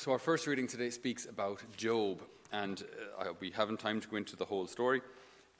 [0.00, 2.82] So, our first reading today speaks about Job, and
[3.18, 5.02] uh, we haven't time to go into the whole story.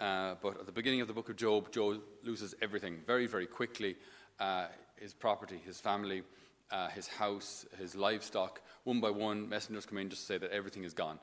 [0.01, 3.47] Uh, but at the beginning of the book of Job, Job loses everything very, very
[3.47, 3.97] quickly
[4.39, 6.23] uh, his property, his family,
[6.71, 8.63] uh, his house, his livestock.
[8.85, 11.19] One by one, messengers come in just to say that everything is gone.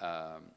[0.00, 0.52] Um,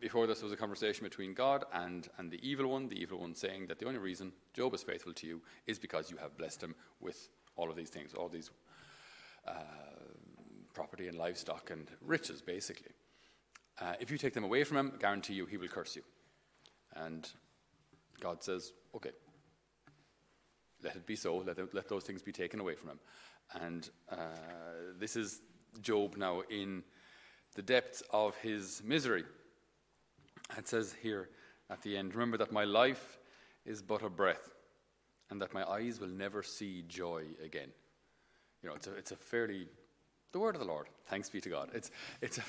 [0.00, 3.18] before this, there was a conversation between God and, and the evil one, the evil
[3.18, 6.38] one saying that the only reason Job is faithful to you is because you have
[6.38, 8.50] blessed him with all of these things, all these
[9.46, 9.52] uh,
[10.76, 12.92] property and livestock and riches, basically.
[13.80, 16.02] Uh, if you take them away from him, I guarantee you he will curse you.
[16.94, 17.26] And
[18.20, 19.12] God says, okay,
[20.84, 23.00] let it be so, let, let those things be taken away from him.
[23.54, 24.16] And uh,
[24.98, 25.40] this is
[25.80, 26.82] Job now in
[27.54, 29.24] the depths of his misery.
[30.58, 31.30] It says here
[31.70, 33.18] at the end Remember that my life
[33.64, 34.50] is but a breath,
[35.30, 37.70] and that my eyes will never see joy again.
[38.62, 39.66] You know, it's a, it's a fairly
[40.32, 40.88] the word of the Lord.
[41.06, 41.70] Thanks be to God.
[41.74, 41.90] It's,
[42.20, 42.44] it's, a,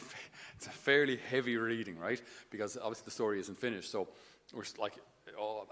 [0.56, 2.22] it's a fairly heavy reading, right?
[2.50, 3.92] Because obviously the story isn't finished.
[3.92, 4.08] So
[4.54, 4.94] we're like,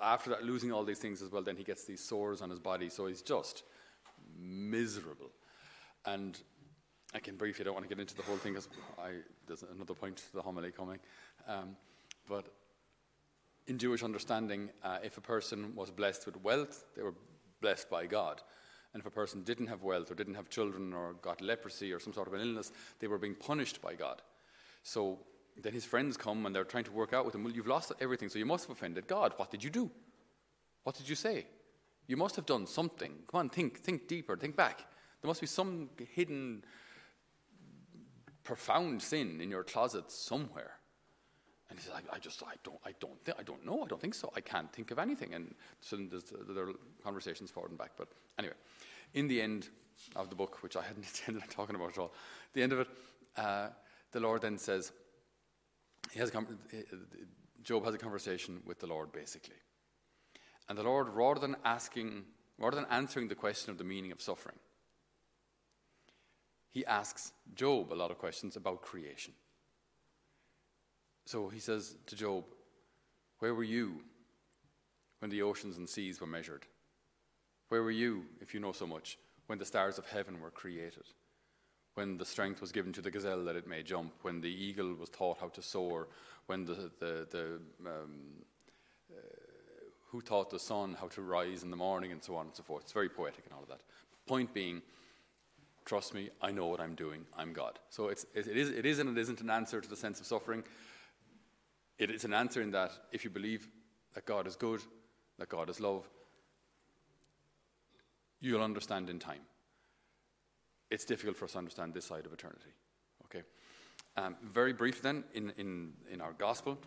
[0.02, 2.60] after that, losing all these things as well, then he gets these sores on his
[2.60, 2.90] body.
[2.90, 3.64] So he's just
[4.40, 5.32] miserable.
[6.06, 6.40] And
[7.14, 8.70] I can briefly, I don't want to get into the whole thing because
[9.48, 11.00] there's another point to the homily coming.
[11.48, 11.76] Um,
[12.28, 12.46] but
[13.68, 17.14] in Jewish understanding, uh, if a person was blessed with wealth, they were
[17.62, 18.42] blessed by God.
[18.96, 22.00] And if a person didn't have wealth or didn't have children or got leprosy or
[22.00, 24.22] some sort of an illness, they were being punished by God.
[24.84, 25.20] So
[25.62, 27.92] then his friends come and they're trying to work out with him, well, you've lost
[28.00, 29.34] everything, so you must have offended God.
[29.36, 29.92] What did you do?
[30.84, 31.46] What did you say?
[32.08, 33.12] You must have done something.
[33.30, 34.78] Come on, think, think deeper, think back.
[35.22, 36.64] There must be some hidden,
[38.46, 40.72] profound sin in your closet somewhere.
[41.70, 43.84] And he says, I, I just, I don't, I don't, th- I don't know.
[43.84, 44.32] I don't think so.
[44.36, 45.34] I can't think of anything.
[45.34, 47.92] And so there are conversations forward and back.
[47.98, 48.56] But anyway,
[49.14, 49.70] in the end
[50.16, 52.14] of the book, which I hadn't intended on talking about at all,
[52.54, 52.88] the end of it,
[53.38, 53.68] uh,
[54.12, 54.92] the Lord then says,
[56.12, 56.46] he has a,
[57.64, 59.56] Job has a conversation with the Lord, basically.
[60.70, 62.24] And the Lord, rather than asking,
[62.60, 64.58] rather than answering the question of the meaning of suffering,
[66.70, 69.34] he asks Job a lot of questions about creation.
[71.26, 72.46] So he says to Job,
[73.40, 74.02] Where were you
[75.20, 76.66] when the oceans and seas were measured?
[77.70, 81.04] Where were you, if you know so much, when the stars of heaven were created?
[81.96, 84.94] When the strength was given to the gazelle that it may jump, when the eagle
[84.94, 86.10] was taught how to soar,
[86.46, 88.44] when the, the, the um,
[89.12, 89.22] uh,
[90.12, 92.64] who taught the sun how to rise in the morning, and so on and so
[92.64, 92.84] forth.
[92.84, 93.82] It's very poetic and all of that.
[94.28, 94.82] Point being,
[95.86, 97.26] trust me, I know what I'm doing.
[97.38, 97.80] I'm God.
[97.90, 100.26] So it's, it, is, it is and it isn't an answer to the sense of
[100.26, 100.64] suffering.
[101.98, 103.68] It is an answer in that if you believe
[104.14, 104.82] that God is good,
[105.40, 106.08] that God is love,
[108.42, 109.42] you'll understand in time.
[110.92, 112.74] It's difficult for us to understand this side of eternity.
[113.26, 113.44] Okay?
[114.18, 116.78] Um, very brief then, in, in, in our gospel,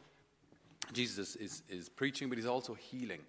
[0.93, 3.21] Jesus is, is preaching, but he's also healing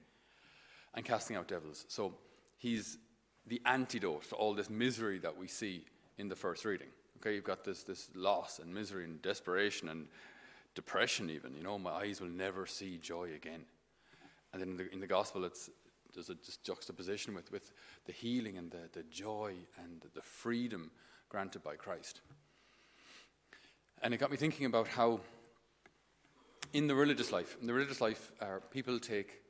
[0.94, 1.86] and casting out devils.
[1.88, 2.14] So
[2.58, 2.98] he's
[3.48, 5.86] the antidote to all this misery that we see
[6.18, 6.88] in the first reading.
[7.18, 10.08] Okay, you've got this, this loss and misery and desperation and
[10.80, 11.54] depression, even.
[11.58, 13.66] You know, my eyes will never see joy again.
[14.54, 15.70] And then in the, in the gospel, it's,
[16.14, 17.74] there's a just juxtaposition with, with
[18.06, 20.92] the healing and the, the joy and the freedom
[21.28, 22.22] granted by Christ.
[24.02, 25.20] And it got me thinking about how,
[26.72, 29.42] in the religious life, in the religious life, uh, people take,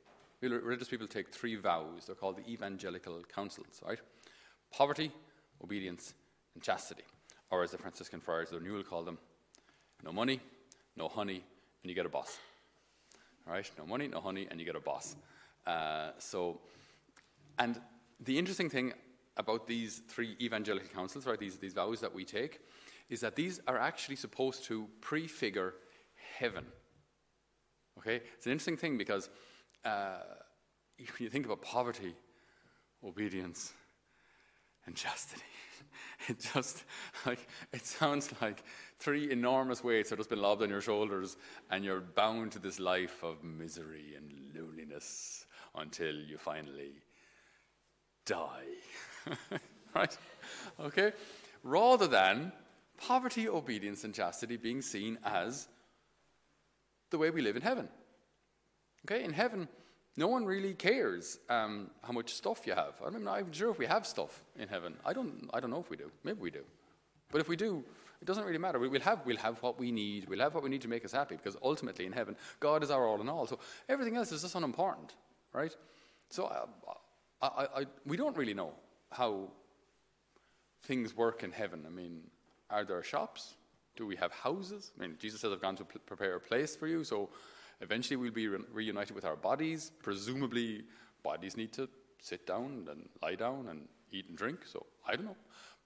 [0.42, 2.06] religious people take three vows.
[2.06, 4.00] They're called the evangelical counsels, right?
[4.72, 5.12] Poverty,
[5.62, 6.12] obedience,
[6.54, 7.04] and chastity.
[7.52, 9.18] Or as the Franciscan friars, the renewal call them,
[10.02, 10.40] no money,
[11.00, 11.42] no honey,
[11.82, 12.38] and you get a boss.
[13.46, 13.68] All right?
[13.78, 15.16] No money, no honey, and you get a boss.
[15.66, 16.60] Uh, so,
[17.58, 17.80] and
[18.20, 18.92] the interesting thing
[19.38, 22.60] about these three evangelical counsels, right, these, these vows that we take,
[23.08, 25.72] is that these are actually supposed to prefigure
[26.38, 26.66] heaven.
[27.98, 28.20] Okay?
[28.36, 29.30] It's an interesting thing because
[29.86, 30.18] uh,
[30.98, 32.14] when you think about poverty,
[33.02, 33.72] obedience,
[34.86, 35.42] and chastity,
[36.28, 36.84] it just
[37.26, 38.64] like it sounds like
[38.98, 41.36] three enormous weights have just been lobbed on your shoulders,
[41.70, 47.02] and you're bound to this life of misery and loneliness until you finally
[48.26, 48.64] die.
[49.94, 50.16] right?
[50.78, 51.12] Okay?
[51.62, 52.52] Rather than
[52.96, 55.68] poverty, obedience, and chastity being seen as
[57.10, 57.88] the way we live in heaven.
[59.04, 59.24] Okay?
[59.24, 59.68] In heaven,
[60.16, 62.94] no one really cares um, how much stuff you have.
[63.04, 64.94] I'm not even sure if we have stuff in heaven.
[65.04, 66.10] I don't, I don't know if we do.
[66.24, 66.64] Maybe we do.
[67.30, 67.84] But if we do,
[68.20, 68.78] it doesn't really matter.
[68.78, 70.28] We'll have, we'll have what we need.
[70.28, 72.90] We'll have what we need to make us happy because ultimately in heaven, God is
[72.90, 73.46] our all in all.
[73.46, 75.14] So everything else is just unimportant,
[75.52, 75.74] right?
[76.28, 76.66] So uh,
[77.40, 78.72] I, I, I, we don't really know
[79.10, 79.48] how
[80.82, 81.84] things work in heaven.
[81.86, 82.22] I mean,
[82.68, 83.54] Are there shops?
[83.96, 84.92] Do we have houses?
[84.96, 87.28] I mean, Jesus says, I've gone to prepare a place for you, so
[87.80, 89.92] eventually we'll be re- reunited with our bodies.
[90.02, 90.84] Presumably,
[91.22, 91.88] bodies need to
[92.18, 95.36] sit down and lie down and eat and drink, so I don't know.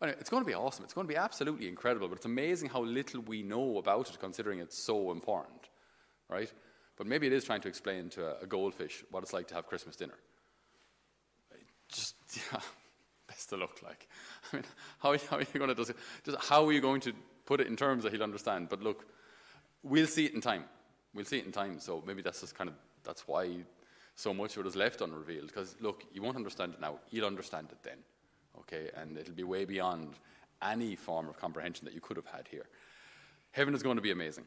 [0.00, 0.84] But it's going to be awesome.
[0.84, 4.18] It's going to be absolutely incredible, but it's amazing how little we know about it
[4.18, 5.68] considering it's so important,
[6.28, 6.52] right?
[6.96, 9.66] But maybe it is trying to explain to a, goldfish what it's like to have
[9.66, 10.14] Christmas dinner.
[11.88, 12.14] Just,
[12.52, 12.60] yeah,
[13.28, 14.08] best of luck, like.
[14.52, 14.64] I mean,
[14.98, 15.96] how, how are you going to do it?
[16.24, 17.12] Just how are you going to
[17.46, 18.68] put it in terms that he'll understand?
[18.68, 19.06] But look,
[19.82, 20.64] we'll see it in time.
[21.14, 21.78] We'll see it in time.
[21.78, 23.50] So maybe that's just kind of, that's why
[24.16, 25.48] so much of it is left unrevealed.
[25.48, 26.98] Because look, you won't understand it now.
[27.10, 27.98] You'll understand it then.
[28.60, 28.90] Okay?
[28.96, 30.14] And it'll be way beyond
[30.62, 32.66] any form of comprehension that you could have had here.
[33.52, 34.44] Heaven is going to be amazing.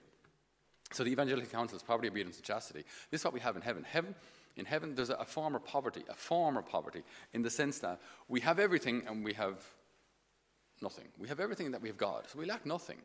[0.91, 2.83] So the evangelical counsel is poverty, obedience, and chastity.
[3.11, 3.83] This is what we have in heaven.
[3.83, 4.15] Heaven,
[4.55, 7.03] in heaven, there's a form of poverty, a form of poverty,
[7.33, 9.63] in the sense that we have everything and we have
[10.81, 11.05] nothing.
[11.17, 12.97] We have everything that we have God, so we lack nothing.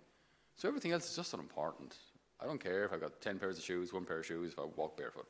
[0.57, 1.97] So everything else is just unimportant.
[2.43, 4.59] I don't care if I've got ten pairs of shoes, one pair of shoes, if
[4.59, 5.27] I walk barefoot.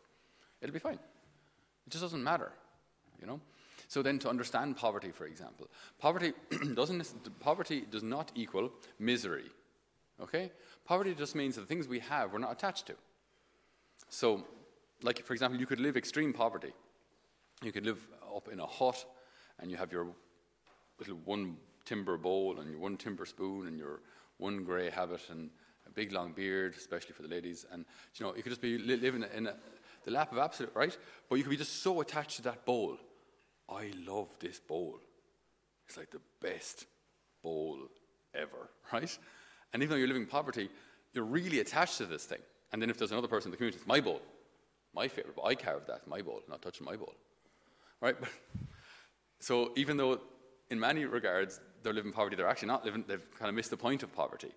[0.61, 0.95] It'll be fine.
[0.95, 2.53] It just doesn't matter,
[3.21, 3.41] you know.
[3.89, 5.69] So then, to understand poverty, for example,
[5.99, 6.33] poverty
[6.75, 9.51] doesn't poverty does not equal misery.
[10.21, 10.51] Okay?
[10.85, 12.95] Poverty just means that the things we have we're not attached to.
[14.09, 14.45] So,
[15.03, 16.73] like for example, you could live extreme poverty.
[17.63, 19.05] You could live up in a hut
[19.59, 20.07] and you have your
[20.99, 24.01] little one timber bowl and your one timber spoon and your
[24.39, 25.51] one grey habit and
[25.87, 27.67] a big long beard, especially for the ladies.
[27.71, 27.85] And
[28.17, 29.55] you know, you could just be li- living in a,
[30.05, 30.97] the lap of absolute, right?
[31.29, 32.99] But you could be just so attached to that bowl.
[33.69, 34.99] I love this bowl.
[35.87, 36.87] It's like the best
[37.43, 37.79] bowl
[38.35, 39.19] ever, right?
[39.73, 40.69] And even though you're living in poverty,
[41.13, 42.41] you're really attached to this thing.
[42.73, 44.23] And then if there's another person in the community, it's my bowl,
[44.95, 45.47] my favorite bowl.
[45.47, 47.15] I carved that, my bowl, not touching my bowl,
[48.01, 48.17] right?
[49.41, 50.21] so even though
[50.71, 53.05] in many regards they're living poverty, they're actually not living.
[53.07, 54.53] They've kind of missed the point of poverty.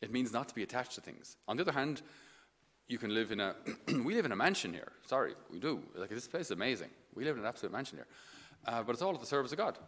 [0.00, 1.36] It means not to be attached to things.
[1.46, 2.02] On the other hand,
[2.88, 3.54] you can live in a.
[4.04, 4.92] we live in a mansion here.
[5.06, 5.80] Sorry, we do.
[5.94, 6.90] Like this place is amazing.
[7.14, 8.06] We live in an absolute mansion here,
[8.66, 9.78] uh, but it's all at the service of God.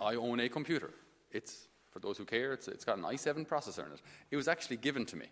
[0.00, 0.90] I own a computer.
[1.30, 4.02] It's for those who care, it's, it's got an i7 processor in it.
[4.30, 5.26] It was actually given to me,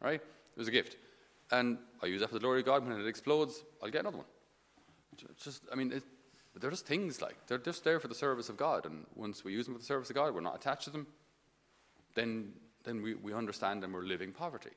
[0.00, 0.20] right?
[0.20, 0.96] It was a gift.
[1.50, 2.86] And I use that for the glory of God.
[2.86, 4.26] When it explodes, I'll get another one.
[5.42, 6.04] Just, I mean, it,
[6.60, 8.86] they're just things like, they're just there for the service of God.
[8.86, 11.08] And once we use them for the service of God, we're not attached to them,
[12.14, 12.52] then,
[12.88, 14.70] then we, we understand and we're living poverty.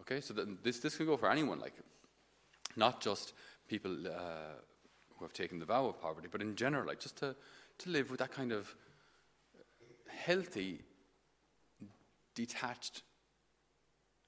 [0.00, 1.74] Okay, so this, this can go for anyone, like,
[2.76, 3.32] not just
[3.66, 4.60] people uh,
[5.16, 7.34] who have taken the vow of poverty, but in general, like, just to,
[7.78, 8.74] to live with that kind of
[10.08, 10.80] healthy,
[12.34, 13.02] detached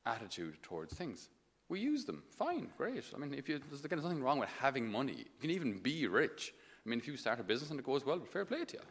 [0.06, 1.28] attitude towards things.
[1.68, 3.04] We use them, fine, great.
[3.14, 5.12] I mean, if you, there's, again, there's nothing wrong with having money.
[5.18, 6.54] You can even be rich.
[6.84, 8.82] I mean, if you start a business and it goes well, fair play to you.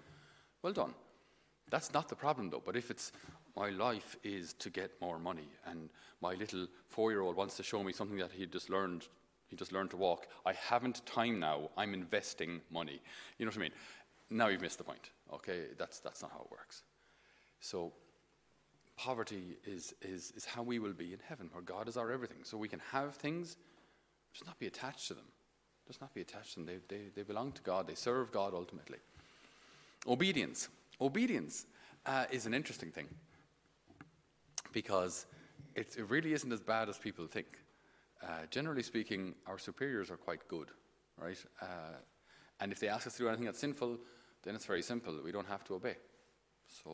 [0.62, 0.94] Well done.
[1.71, 2.62] That's not the problem, though.
[2.63, 3.12] But if it's
[3.57, 5.89] my life is to get more money, and
[6.21, 9.07] my little four-year-old wants to show me something that he just learned,
[9.48, 10.27] he just learned to walk.
[10.45, 11.69] I haven't time now.
[11.75, 13.01] I'm investing money.
[13.38, 13.71] You know what I mean?
[14.30, 15.09] Now you've missed the point.
[15.33, 16.83] Okay, that's that's not how it works.
[17.59, 17.94] So
[18.95, 22.44] poverty is, is, is how we will be in heaven, where God is our everything.
[22.44, 23.57] So we can have things,
[24.33, 25.25] just not be attached to them.
[25.88, 26.65] Just not be attached to them.
[26.65, 28.98] They, they, they belong to God, they serve God ultimately.
[30.07, 30.69] Obedience.
[31.00, 31.65] Obedience
[32.06, 33.07] uh, is an interesting thing
[34.81, 35.25] because
[35.74, 37.47] it, it, really isn't as bad as people think.
[38.21, 40.69] Uh, generally speaking, our superiors are quite good,
[41.18, 41.42] right?
[41.59, 41.97] Uh,
[42.59, 43.97] and if they ask us to do anything that's sinful,
[44.44, 45.13] then it's very simple.
[45.25, 45.95] We don't have to obey.
[46.68, 46.90] So,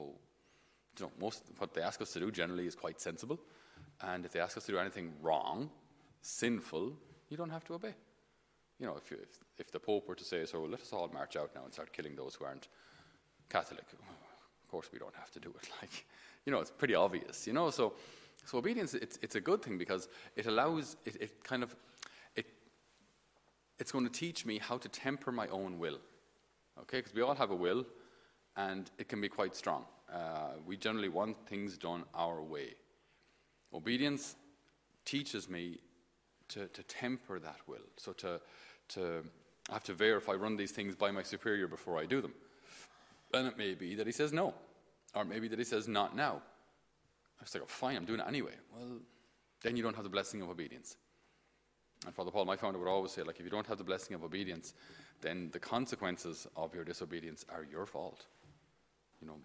[0.98, 3.38] you know, most what they ask us to do generally is quite sensible.
[4.00, 5.70] And if they ask us to do anything wrong,
[6.22, 6.94] sinful,
[7.30, 7.96] you don't have to obey.
[8.80, 11.10] You know, if, you, if, if the Pope were to say, so let us all
[11.14, 12.70] march out now and start killing those who aren't
[13.50, 13.86] Catholic,
[14.74, 15.70] course we don't have to do it.
[15.82, 16.06] Like,
[16.46, 17.70] you know, it's pretty obvious, you know.
[17.70, 17.94] So,
[18.46, 21.76] so obedience, it's, it's a good thing because it allows, it, it kind of,
[22.36, 22.48] it,
[23.80, 26.00] it's going to teach me how to temper my own will.
[26.82, 27.86] Okay, because we all have a will,
[28.58, 29.86] and it can be quite strong.
[30.12, 32.74] Uh, we generally want things done our way.
[33.74, 34.36] Obedience
[35.06, 35.78] teaches me
[36.50, 37.88] to, to temper that will.
[37.98, 38.42] So to,
[38.90, 39.24] to
[39.70, 42.34] I have to verify, run these things by my superior before I do them.
[43.34, 44.54] And it may be that he says no,
[45.16, 46.42] or maybe that he says not now.
[47.40, 48.54] I was like, oh, fine, I'm doing it anyway.
[48.76, 49.00] Well,
[49.62, 50.98] then you don't have the blessing of obedience.
[52.06, 54.14] And Father Paul, my founder, would always say, like, if you don't have the blessing
[54.14, 54.74] of obedience,
[55.22, 58.26] then the consequences of your disobedience are your fault.
[59.22, 59.38] You know,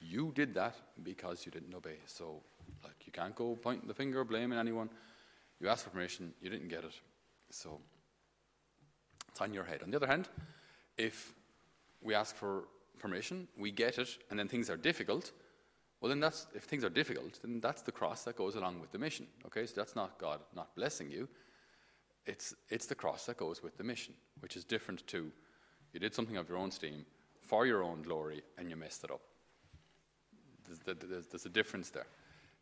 [0.00, 1.98] you did that because you didn't obey.
[2.06, 2.40] So,
[2.82, 4.88] like, you can't go pointing the finger, blaming anyone.
[5.60, 6.94] You asked for permission, you didn't get it.
[7.50, 7.80] So,
[9.28, 9.82] it's on your head.
[9.82, 10.28] On the other hand,
[10.96, 11.34] if
[12.00, 12.64] we ask for
[12.98, 15.32] permission, we get it, and then things are difficult,
[16.00, 18.92] Well, then that's if things are difficult, then that's the cross that goes along with
[18.92, 19.26] the mission.
[19.46, 21.28] Okay, so that's not God not blessing you.
[22.26, 25.32] It's it's the cross that goes with the mission, which is different to
[25.94, 27.06] you did something of your own steam
[27.40, 29.20] for your own glory and you messed it up.
[30.66, 32.06] There's, there's, there's a difference there.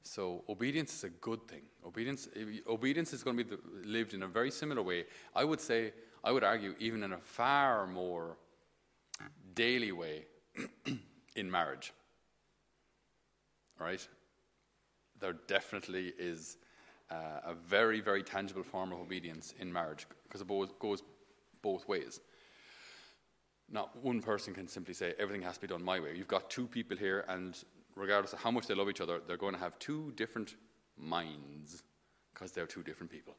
[0.03, 1.63] So obedience is a good thing.
[1.87, 2.29] Obedience,
[2.69, 5.07] obedience is going to be lived in a very similar way.
[5.35, 8.37] I would say, I would argue, even in a far more
[9.55, 10.25] daily way
[11.37, 11.93] in marriage
[13.83, 14.07] right?
[15.21, 16.57] There definitely is
[17.11, 21.03] uh, a very, very tangible form of obedience in marriage because it goes
[21.61, 22.21] both ways.
[23.71, 26.15] Not one person can simply say everything has to be done my way.
[26.17, 27.57] You've got two people here, and
[27.97, 30.57] regardless of how much they love each other, they're going to have two different
[30.99, 31.83] minds
[32.35, 33.35] because they're two different people.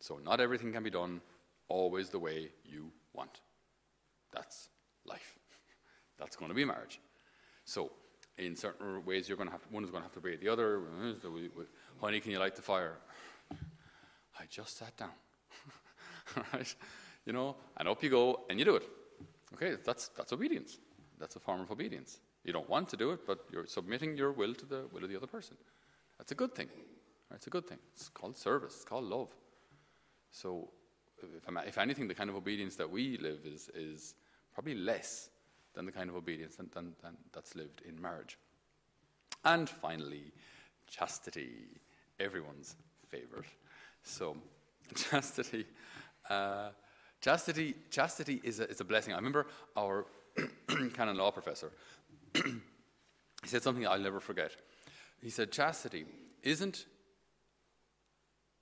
[0.00, 1.20] So, not everything can be done
[1.68, 3.40] always the way you want.
[4.32, 4.68] That's
[5.06, 5.38] life.
[6.18, 7.00] That's going to be marriage.
[7.64, 7.92] So,
[8.36, 10.48] in certain ways, you're going to have one is going to have to obey the
[10.48, 10.80] other.
[12.00, 12.96] Honey, can you light the fire?
[14.40, 15.10] I just sat down,
[16.52, 16.74] right?
[17.24, 18.88] You know, and up you go, and you do it.
[19.54, 20.78] Okay, that's that's obedience.
[21.18, 22.18] That's a form of obedience.
[22.44, 25.10] You don't want to do it, but you're submitting your will to the will of
[25.10, 25.56] the other person.
[26.18, 26.68] That's a good thing.
[27.30, 27.36] Right?
[27.36, 27.78] It's a good thing.
[27.94, 28.74] It's called service.
[28.74, 29.28] It's called love.
[30.30, 30.70] So,
[31.22, 31.28] if,
[31.66, 34.14] if anything, the kind of obedience that we live is is
[34.54, 35.30] probably less
[35.74, 38.38] than the kind of obedience than, than, than that's lived in marriage.
[39.44, 40.32] And finally,
[40.88, 41.80] chastity,
[42.18, 42.76] everyone's
[43.08, 43.46] favorite.
[44.02, 44.36] So,
[44.94, 45.66] chastity,
[46.30, 46.70] uh,
[47.20, 49.12] chastity, chastity is a, is a blessing.
[49.12, 49.46] I remember
[49.76, 50.06] our
[50.94, 51.72] canon law professor.
[52.34, 52.52] he
[53.44, 54.52] said something I'll never forget.
[55.20, 56.04] He said, "Chastity
[56.42, 56.86] isn't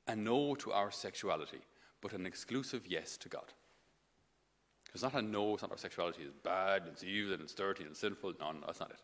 [0.06, 1.60] a no to our sexuality,
[2.00, 3.52] but an exclusive yes to God."
[4.92, 7.84] It's not a no, it's not our sexuality is bad, it's evil, and it's dirty,
[7.84, 8.34] and sinful.
[8.38, 9.00] No, no, that's not it.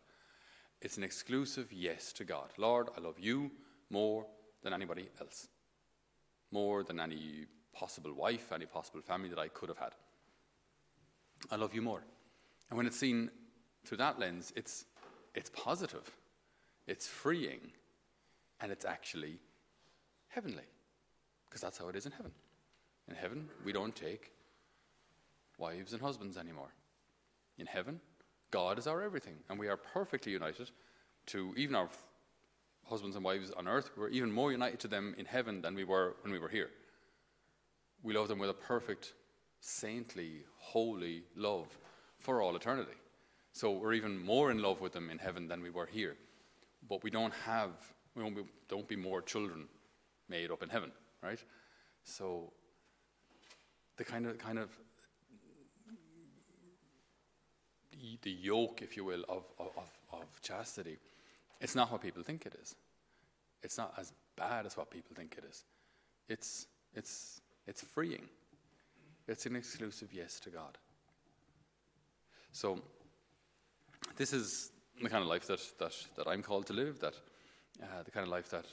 [0.81, 2.49] It's an exclusive yes to God.
[2.57, 3.51] Lord, I love you
[3.89, 4.27] more
[4.63, 5.47] than anybody else,
[6.51, 9.93] more than any possible wife, any possible family that I could have had.
[11.51, 12.03] I love you more.
[12.69, 13.31] And when it's seen
[13.85, 14.85] through that lens, it's,
[15.33, 16.11] it's positive,
[16.87, 17.71] it's freeing,
[18.61, 19.39] and it's actually
[20.27, 20.67] heavenly.
[21.45, 22.31] Because that's how it is in heaven.
[23.07, 24.31] In heaven, we don't take
[25.59, 26.73] wives and husbands anymore.
[27.57, 27.99] In heaven,
[28.51, 30.71] God is our everything, and we are perfectly united
[31.27, 31.89] to even our
[32.85, 33.91] husbands and wives on earth.
[33.95, 36.69] We're even more united to them in heaven than we were when we were here.
[38.01, 39.13] We love them with a perfect,
[39.59, 41.77] saintly, holy love
[42.17, 42.97] for all eternity.
[43.51, 46.15] So we're even more in love with them in heaven than we were here.
[46.87, 47.71] But we don't have,
[48.15, 49.67] we don't be, don't be more children
[50.29, 51.43] made up in heaven, right?
[52.03, 52.53] So
[53.97, 54.69] the kind of kind of
[58.21, 59.69] the yoke, if you will, of, of,
[60.13, 60.97] of chastity,
[61.59, 62.75] it's not what people think it is.
[63.61, 65.63] It's not as bad as what people think it is.
[66.27, 68.27] It's, it's, it's freeing.
[69.27, 70.77] It's an exclusive yes to God.
[72.51, 72.79] So,
[74.15, 77.15] this is the kind of life that, that, that I'm called to live, that
[77.81, 78.65] uh, the kind of life that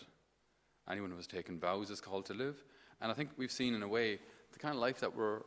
[0.91, 2.57] anyone who has taken vows is called to live.
[3.01, 4.19] And I think we've seen, in a way,
[4.53, 5.41] the kind of life that we're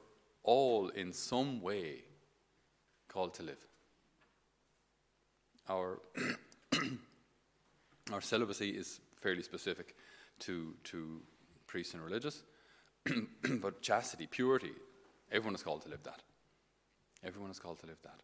[0.44, 2.04] all, in some way,
[3.08, 3.69] called to live
[5.70, 6.00] our
[8.12, 9.96] our celibacy is fairly specific
[10.40, 11.22] to to
[11.68, 12.44] priests and religious,
[13.62, 14.72] but chastity, purity,
[15.32, 16.22] everyone is called to live that.
[17.24, 18.22] Everyone is called to live that.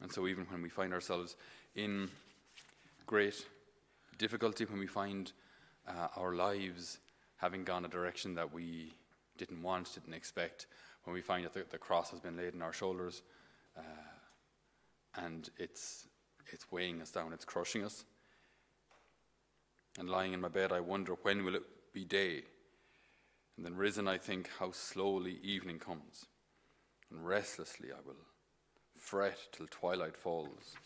[0.00, 1.36] And so, even when we find ourselves
[1.74, 2.08] in
[3.06, 3.46] great
[4.16, 5.32] difficulty, when we find
[5.86, 6.98] uh, our lives
[7.38, 8.94] having gone a direction that we
[9.36, 10.66] didn't want, didn't expect,
[11.04, 13.22] when we find that the, the cross has been laid on our shoulders,
[13.76, 13.82] uh,
[15.16, 16.06] and it's,
[16.52, 18.04] it's weighing us down, it's crushing us.
[19.98, 22.42] And lying in my bed, I wonder when will it be day?
[23.56, 26.26] And then risen, I think how slowly evening comes.
[27.10, 28.14] And restlessly I will
[28.96, 30.76] fret till twilight falls.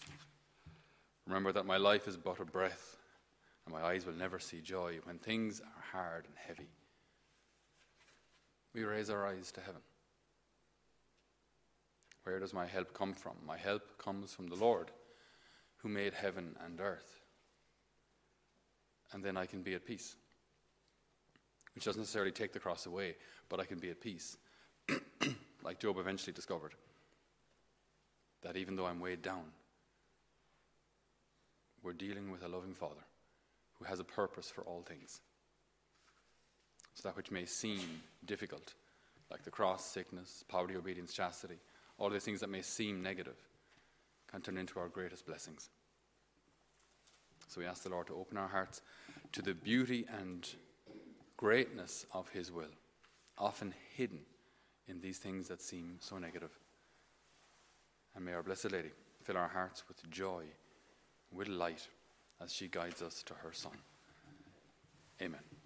[1.27, 2.97] Remember that my life is but a breath,
[3.65, 6.71] and my eyes will never see joy when things are hard and heavy.
[8.75, 9.83] We raise our eyes to heaven.
[12.25, 13.35] Where does my help come from?
[13.47, 14.91] My help comes from the Lord
[15.79, 17.21] who made heaven and earth.
[19.13, 20.15] And then I can be at peace.
[21.75, 23.17] Which doesn't necessarily take the cross away,
[23.49, 24.37] but I can be at peace.
[25.63, 26.75] like Job eventually discovered.
[28.43, 29.45] That even though I'm weighed down,
[31.83, 33.05] we're dealing with a loving Father
[33.79, 35.21] who has a purpose for all things.
[36.95, 38.75] So that which may seem difficult,
[39.31, 41.59] like the cross, sickness, poverty, obedience, chastity,
[42.03, 43.37] all these things that may seem negative.
[44.27, 45.71] can turn into our greatest blessings.
[47.47, 48.83] So we ask the Lord to open our hearts
[49.31, 50.49] to the beauty and
[51.37, 52.75] greatness of His will,
[53.39, 54.21] often hidden
[54.89, 56.51] in these things that seem so negative.
[58.17, 58.91] And may our Blessed Lady
[59.23, 60.45] fill our hearts with joy,
[61.31, 61.87] with light,
[62.43, 63.79] as she guides us to her Son.
[65.21, 65.62] Amen.